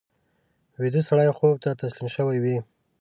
ویده 0.81 1.01
سړی 1.09 1.29
خوب 1.37 1.55
ته 1.63 1.69
تسلیم 1.81 2.07
شوی 2.15 2.37
وي 2.43 2.57